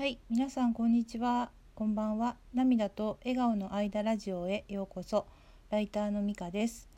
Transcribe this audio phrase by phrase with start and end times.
[0.00, 1.50] はい、皆さんこんにちは。
[1.74, 2.36] こんばんは。
[2.54, 5.26] 涙と笑顔の間ラジオへようこそ。
[5.68, 6.88] ライターのみかです。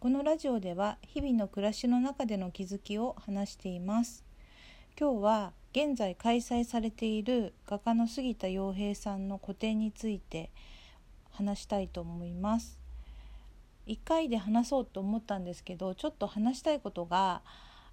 [0.00, 4.24] このラジオでは日々の暮らしの中での気づきを話しています。
[4.98, 10.50] 今日は現在開催されている画家の杉田洋平さんの個展について
[11.32, 12.80] 話したいと思います。
[13.86, 17.42] 1回で話そうと思ったんですけど、ちょっと話したいことが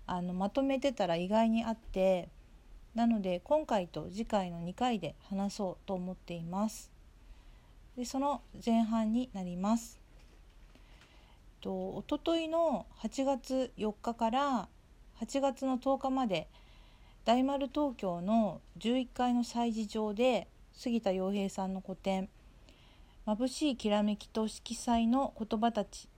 [0.08, 2.30] あのまとめてたら意外にあって。
[2.96, 6.92] なので今回と次回の2回で話そうと思っています。
[7.98, 10.00] でその前半になります。
[11.62, 14.68] とおとといの8月4日から
[15.22, 16.48] 8月の10日まで
[17.26, 22.30] 大丸東京の11階の催事場で杉田洋平さんの個展
[23.26, 26.10] 「眩しいきらめきと色彩の言葉たち」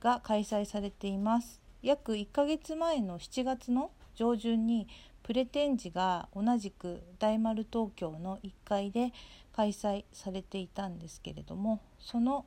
[0.00, 1.60] が開催されています。
[1.82, 4.88] 約1ヶ月前の7月の上旬に
[5.26, 9.12] プレ展示が同じく大丸東京の1階で
[9.52, 12.46] 開催されていたんですけれどもその、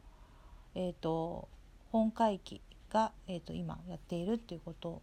[0.75, 1.49] えーと、
[1.91, 5.01] 本会期が、えーと、今やっているっていうこと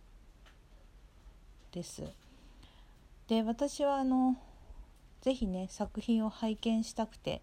[1.72, 2.02] です。
[3.28, 4.38] で私はあの
[5.20, 7.42] ぜひね作品を拝見したくて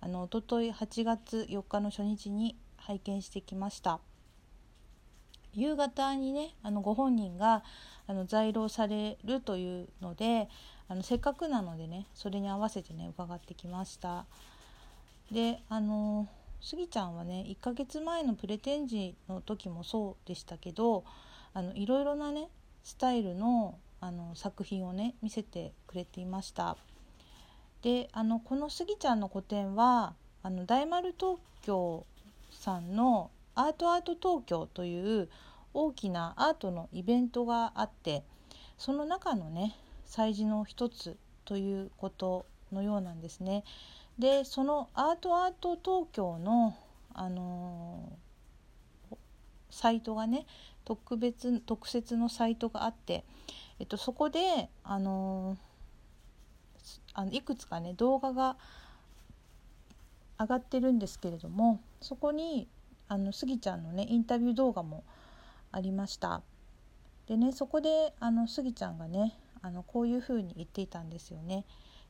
[0.00, 4.00] あの一昨日8月4日の初日に拝見してきました。
[5.58, 7.62] 夕方にねあのご本人が
[8.06, 10.48] あの在廊されるというので
[10.88, 14.24] あのせっかくなのでねそれに合わせてね伺ってきました。
[15.30, 16.26] であの
[16.60, 21.04] スギちゃんはね1ヶ月前のプレ展示の時もそうでしたけど
[21.52, 22.48] あのいろいろなね
[22.82, 26.76] スタイルのあの作品をね見せてくれていました。
[27.82, 32.06] であのこのスギちゃんの個展はあの大丸東京
[32.50, 35.28] さんのアートアート東京という
[35.74, 38.22] 大きなアートのイベントがあって
[38.78, 39.74] その中のね
[40.06, 43.64] 催事の一つということのようなんですね。
[44.16, 46.76] でそのアートアート東京の、
[47.14, 49.16] あのー、
[49.70, 50.46] サイトがね
[50.84, 53.24] 特別特設のサイトがあって、
[53.80, 58.56] えっと、そこで、あのー、あのいくつかね動画が
[60.38, 62.68] 上がってるんですけれどもそこに
[63.08, 65.04] あのスギちゃんのねインタビュー動画も
[65.72, 66.42] ありました
[67.26, 71.64] でねそこであのスギちゃんがねあのこういうふうに言っていたんですよね。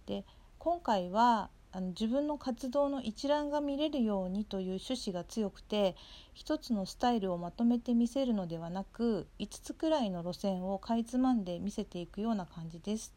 [0.07, 0.25] で
[0.59, 5.97] 今回はあの自分の活動の一覧が見れるようにという趣旨が強くて
[6.35, 13.13] 一つのスタイルをまとめて見せるのではなく5つくらいの路線をかいつまんで見せていくような感じです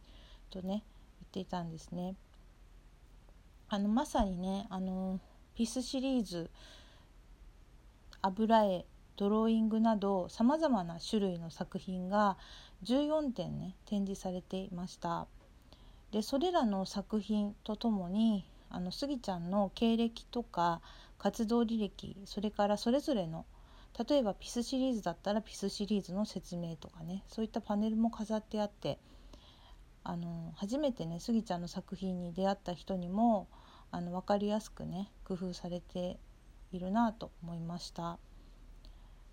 [0.50, 0.82] とね言っ
[1.32, 2.16] ていたんですね。
[3.70, 5.20] あのまさにねあの
[5.56, 6.50] ピスシリーズ
[8.22, 8.86] 油絵
[9.18, 12.38] ドローイングなどさまざまな種類の作品が
[12.84, 15.28] 14点ね展示されていました。
[16.12, 20.82] でそれらの作品とともにあのスギちゃんの経歴とか
[21.18, 23.46] 活動履歴それからそれぞれの
[24.10, 28.98] 例えばピスシリーズだったらピスシリーズの説明とかねそういったパネルも飾ってあって
[30.04, 33.48] あの初めてねスギちゃんの作品に出会った人にも
[33.92, 36.18] あの分かりやすくね工夫されて
[36.72, 38.20] いるなと思いました。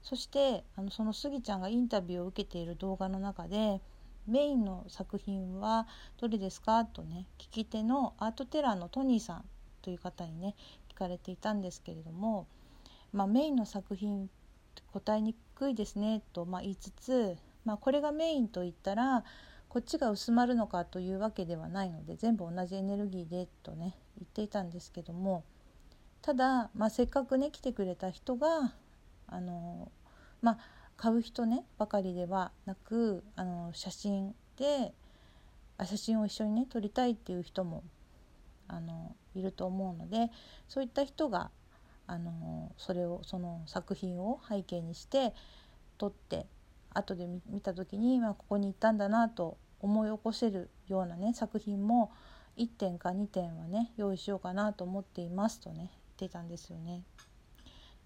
[0.03, 3.81] そしてあのそのスギちゃんがインタビューを受けている動画の中で
[4.27, 5.87] メインの作品は
[6.19, 9.45] どれですかとね聞き手のアートテラーのトニーさん
[9.83, 10.55] という方にね
[10.93, 12.47] 聞かれていたんですけれども、
[13.13, 14.29] まあ、メインの作品
[14.93, 19.25] 答えにくいですねと、まあ、言いつつ、まあ、これがメインと言ったら
[19.69, 25.45] こっちが薄まるのかというわけではないので全部同じエネルギーでとね言っていたんですけども
[26.23, 28.75] ただ、まあ、せっかくね来てくれた人が
[29.27, 29.91] あの
[30.43, 30.59] まあ
[30.97, 34.93] 買う人ねばかりではなくあの写真で
[35.77, 37.85] あ写真を一緒にね撮りたいっていう人も
[38.67, 40.31] あのいると思うので
[40.69, 41.51] そういった人が
[42.07, 45.35] あのそれをその作品を背景にして
[45.99, 46.47] 撮って
[46.91, 52.11] 後で見た時に、まあ、ここに行ったんだなと思い起こせるようなね作品も
[52.57, 55.93] 1点か2点はね用意しようかなと思っていますとね。
[56.27, 57.05] ってたんですよね。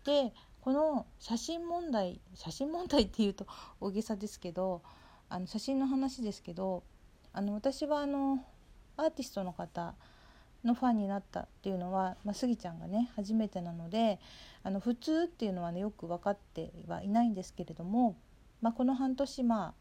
[0.04, 3.46] でこの写真問題写真問題っていうと
[3.80, 4.82] 大げさですけど
[5.28, 6.82] あの写真の話ですけど
[7.32, 8.44] あの私はあの
[8.96, 9.94] アーティストの方
[10.64, 14.20] のファンになったっていうのは、まあ、スギちゃんがね初めてなので
[14.62, 18.16] あの普通っていうのはねよく分かってはいないんですけれども、
[18.60, 19.74] まあ、この半年まあ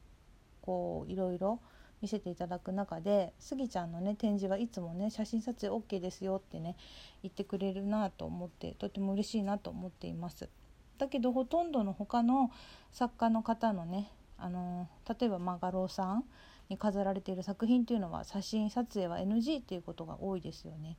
[0.61, 1.59] こういろいろ
[2.01, 6.75] 見せていただく中でスギちゃんのね展示はいつもね写真撮影 OK ですよってね
[7.21, 10.49] 言ってくれるなと思ってとても嬉しいなと思っています。
[10.97, 12.51] だけどほとんどの他の
[12.91, 16.23] 作家の方のねあの例えばまあ画廊さん
[16.69, 20.97] に飾られている作品っていうのは写真撮影は NG っていうことが多いですよね。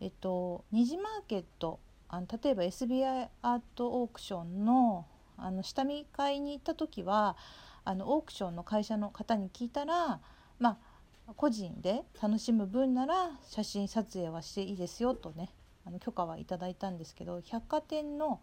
[0.00, 1.78] えっと虹マーケット
[2.08, 5.06] あの例えば SBI アートオークションの
[5.36, 7.36] あの下見会に行った時は
[7.84, 10.20] あのオークションの会社の方に聞いたら
[10.58, 10.78] ま
[11.26, 15.50] あ個人で楽しむ分なら写真撮影はしていいですよとね
[15.84, 18.40] あの許可はいただいたんですけど百貨店の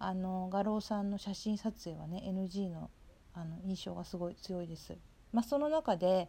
[0.00, 2.90] あの画廊さんの写真撮影はね NG の
[3.34, 4.96] あの印象がすごい強いです。
[5.32, 6.28] まあ、その中で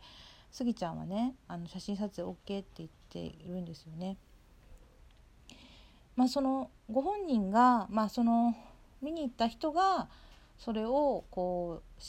[0.52, 4.18] スギちゃんはねあの写真撮影 OK って言っているんですよね。
[6.16, 8.54] まあ、そのご本人が、まあ、その
[9.02, 10.10] 見に行った人が
[10.60, 12.02] それをこう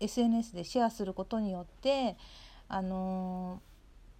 [0.00, 2.16] SNS でシェアすることによって
[2.68, 3.60] あの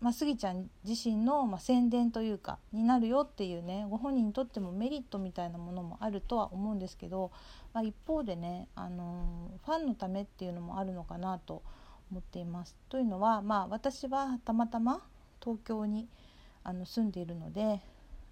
[0.00, 7.30] まあ、スギちゃん自身の、まあ、宣伝というかになるよっていうねご本人にとってもメリットみたいなものもあるとは思うんですけど、
[7.74, 11.62] まあ、一方でね、あのファンのためっていうのもあるのかなと
[12.10, 12.74] 思っています。
[12.88, 15.02] というのは、まあ、私はたまたま
[15.42, 16.08] 東京に
[16.64, 17.80] あの住んでいるので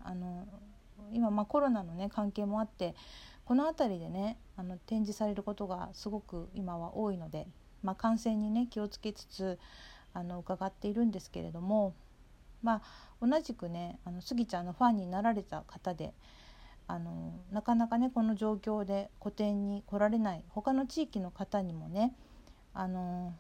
[0.03, 0.47] あの
[1.13, 2.95] 今、まあ、コロナの、ね、関係もあって
[3.49, 7.47] この辺りでねあの展示されることがすごく今は多いので、
[7.83, 9.59] まあ、感染にね気をつけつつ
[10.13, 11.95] あの伺っているんですけれども
[12.63, 16.13] まあ同じくねあのスギちゃんのファンになられた方で
[16.87, 22.15] あのなかなかねこの状況で個展に来られない他の地域の方にもね
[22.75, 23.33] あの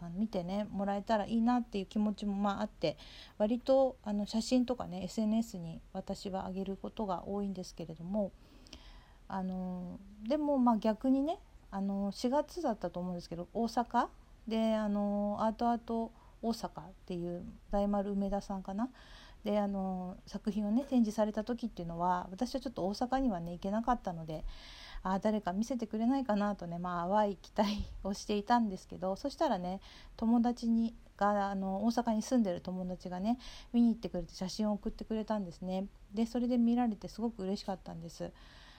[0.00, 2.96] あの見てねもらえたらいいなっていう気持ちもまああって
[3.38, 8.32] 割とあの写真とかね SNS に私は上げることが多いんですけれども
[9.28, 9.98] あの
[10.28, 11.38] でもまあ逆にね
[11.70, 14.06] あの4月だったと思うんですけど大阪
[14.46, 16.72] であのアートアート大阪っ
[17.06, 18.88] ていう大丸梅田さんかな？
[19.44, 24.44] であの作品をね展示された時っていうのは私はちょっと大阪にはね行けなかったので
[25.12, 29.80] あ誰か見せてくれないかなとねまあ淡い期待をしていたんですけどそしたらね
[30.16, 33.38] 友達にがあの大阪に住んでる友達がね
[33.72, 38.32] 見に行ってくれて写真を送ってくれたんですねでそれで見られてすごく嬉しかったんです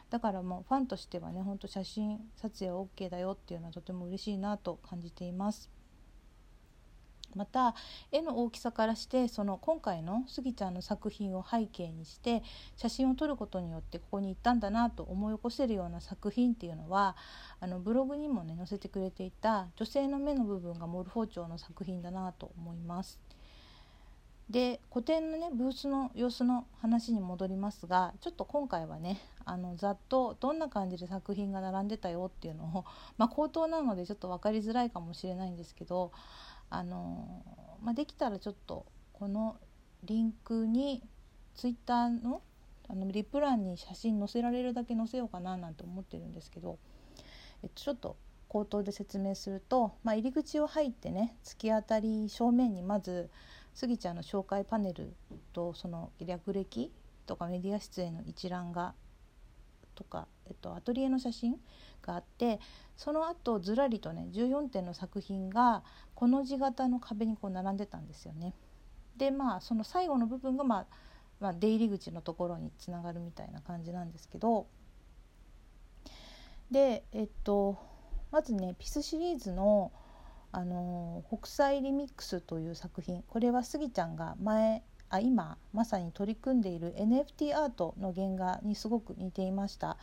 [0.10, 5.77] だからもうファンとしてはねほんと写真撮影 OK だよっていうのはとても嬉しいなと感じています。
[7.38, 7.76] また
[8.12, 12.44] 絵の大きさからしてその今回のスギちゃんの作品を背景にして
[12.76, 17.16] 写真を撮ることによってここに行ったんだなと思い起こせるような作品っていうのは
[17.60, 23.20] あのブログにもね載せてくれていた女性の目の部分がモルフォーチョの作品だなと思います。
[24.50, 32.86] で個展のねブースの様子の話に戻りますがちょっと今回はねあのざっとどんな感じで作品が並んでたよっていうのを、
[33.18, 36.14] まあ、口頭なのでちょっと分かりづらいかもしれないんですけど
[36.70, 37.44] あの、
[37.82, 39.58] まあ、できたらちょっとこの
[40.04, 41.04] リンクに
[41.56, 42.42] ツイッターの
[42.90, 46.80] あのリプ欄に写真載せられるだけ載せようかななんて思ってるんですけど、
[47.62, 48.16] えっと、ちょっと
[48.48, 53.30] 口頭で説明すると、まあ、入り口を入ってね突き当たり正面にまず
[53.74, 55.14] スギちゃんの紹介パネル
[55.52, 56.92] とその略歴
[57.26, 58.94] とかメディア出演の一覧が
[59.96, 61.58] とか、えっと、アトリエの写真
[62.08, 62.60] があって
[62.96, 65.84] その後ずらりとね14点の作品が
[66.16, 68.56] この字型の壁にこう並んでたんですよね。
[69.18, 70.86] でまあその最後の部分が、まあ、
[71.40, 74.66] まあ、出入り口のところにつながるみたいな感じなんですけど。
[76.72, 77.78] でえっと
[78.30, 79.92] まずねピスシリーズの
[80.52, 83.24] 「あの北斎リミックスという作品。
[83.24, 89.98] これはスギちゃんが前あ今まさに取り組んでいる NFT アートの原画にすごく似ていました。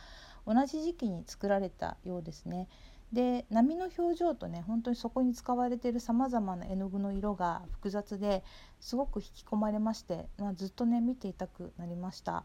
[0.45, 2.67] 同じ時期に作られたようですね。
[3.13, 8.43] で波の表情とね本当にそこに使われているさまざまな絵の具の色が複雑で
[8.79, 12.43] すごく引き込まれまして、まあ、ずっとね見ていたくなりました。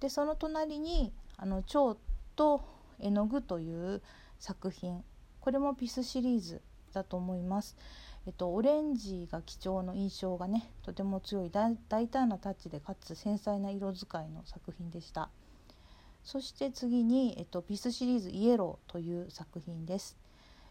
[0.00, 1.96] でその隣に「あの蝶
[2.36, 2.62] と
[2.98, 4.02] 絵の具」という
[4.38, 5.04] 作品。
[5.40, 6.60] これもピスシリーズ
[6.92, 7.76] だと思います。
[8.26, 15.30] えっと、オレンジが基調の印象がねとても強い大胆なタッチでかつ繊細な色使いの作品でした。
[16.22, 20.16] そして次に、えっと、ピスシリーズ「イエロー」という作品です、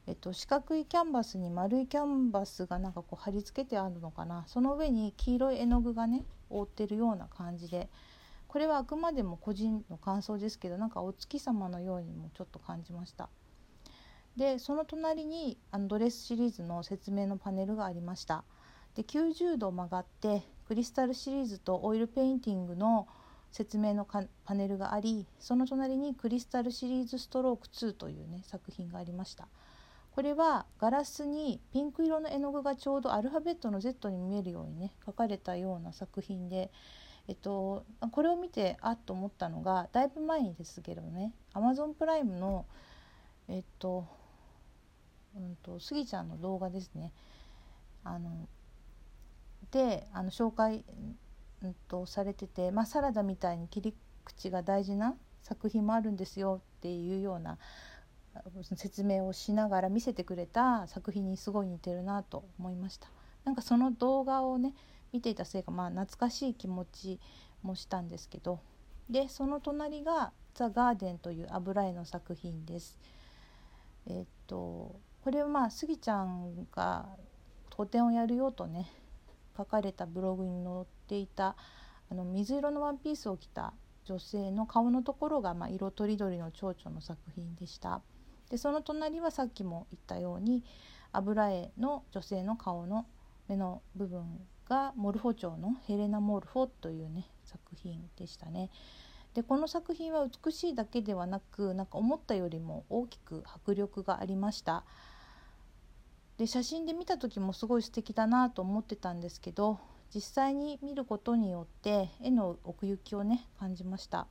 [0.08, 4.44] えっと、四角いキャンバスに丸いキャンバスがなんかこう貼り付けてあるのかな。
[4.48, 7.90] その上に黄色い絵の具がね覆ってるような感じで。
[8.48, 13.30] これはあくまでも個人の感想ですけどなんかお月様のようにもちょっと感じました。
[14.36, 18.44] でその隣にあのドレスシリーズの説明のパネルがありました。
[18.96, 23.08] で90度曲がってクリスタルシリーズとオイルペインティングの
[23.52, 29.48] 説明のパネルがありその隣にクリスタルシリーズストローク2というね作品がありました。
[30.12, 36.72] これはガラスにピンク色の絵の具がちょうどアルファベットの Z に見えるようにね描かれたような作品で
[37.28, 42.66] えっと、これを見てあっと思ったのがだいぶ前にですけどね Amazon プライムの
[43.48, 44.08] えっと
[45.36, 47.12] うんと、スギちゃんの動画ですね。
[48.04, 48.48] あの
[49.72, 50.84] であの紹介、
[51.64, 57.58] うんと、されてて、まあ、サラダみたいに切り口が大事な作品もあるんですよっていうような
[58.76, 63.08] 説明をしながら見せてくれた作品にすごい似てるなと思いました
[63.44, 64.74] なんかその動画をね
[65.12, 67.20] 見ていたせいかまあ懐かしい気持ち
[67.64, 68.60] もしたんですけど
[69.10, 72.98] でその隣が「ザ・ガーデン」という油絵の作品です。
[74.06, 77.10] えっとこれはまあスギちゃんが
[77.76, 78.88] 個展をやるよとね
[79.58, 81.56] 書かれたブログに載っていた
[82.12, 83.74] あの水色のワンピースを着た
[84.06, 88.02] 女性の顔のところが、まあ、色とりどりの蝶々の作品でした。
[88.50, 90.64] でその隣はさっきも言ったように
[91.12, 93.06] 油絵の女性の顔の
[93.48, 94.24] 目の部分
[94.68, 98.70] がモルフォ町のヘレナ・モルフォというね作品でしたね。
[99.34, 104.84] でこの作品は美しいだけではなくなんか思ったよりも大きく迫力がありました。
[106.38, 109.80] で写真で見た時もすごい素敵だなと思ってたんですけど
[110.14, 114.28] 実際に見ることによって絵の奥行きをね感じました。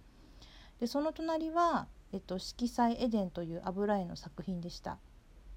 [0.81, 4.99] でその隣は、えっと、色彩エデンという油絵の作品でした。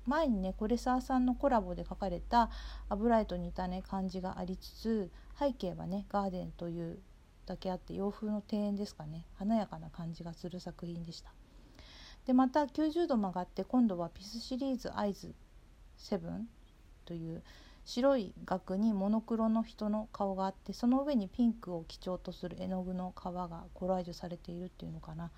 [0.06, 2.50] 前にねコレサーさんのコラボで描かれた
[2.90, 7.00] 油絵と似たね感じがありつつ背景はねガーデンという
[7.46, 11.32] だけあって洋風の庭園ですかね華やかな感じがする作品でした。
[12.26, 15.34] でまた90度曲がって今度はピスシリーズアイズ
[15.98, 16.20] 7
[17.06, 17.44] という
[17.94, 25.30] 白い額にモノクロの人の顔があってその上にピンクを基調とする絵の具の皮がコラージュされているっていうのかな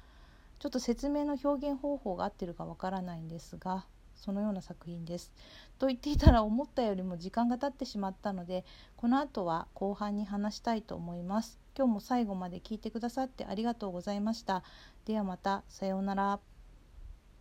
[0.60, 5.33] ちょっと説明の表現方法が合ってるかわからないんですがそのような作品です。
[5.79, 11.60] と言っていたら思ったよりも時間が経ってしまったのでこの後は後半に話したいと思います。
[11.75, 14.63] 今日も最後まで聞いてくださってありがとうございました。
[15.05, 16.52] ではまたさようなら。